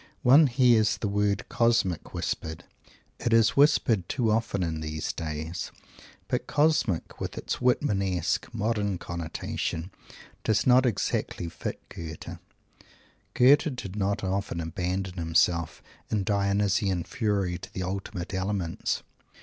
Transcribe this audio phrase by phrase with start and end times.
[0.23, 2.63] One hears the word "cosmic" whispered.
[3.19, 5.69] It is whispered too often in these days.
[6.27, 9.91] But "cosmic," with its Whitmanesque, modern connotation,
[10.43, 12.39] does not exactly fit Goethe.
[13.35, 19.03] Goethe did not often abandon himself in Dionysian fury to the ultimate Elements.